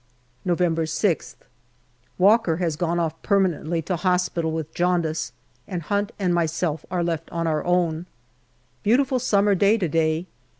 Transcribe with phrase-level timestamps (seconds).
[0.43, 1.35] November 6th.
[2.17, 5.31] Walker has gone off permanently to hospital with jaundice,
[5.67, 8.07] and Hunt and myself are left on our own.
[8.81, 10.25] Beautiful summer day, to day.